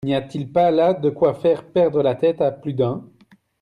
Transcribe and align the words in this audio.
N'y 0.03 0.15
a-t-il 0.15 0.51
pas 0.51 0.71
là 0.71 0.95
de 0.95 1.11
quoi 1.11 1.35
faire 1.35 1.63
perdre 1.71 2.01
la 2.01 2.15
tête 2.15 2.41
à 2.41 2.49
plus 2.51 2.73
d'un? 2.73 3.07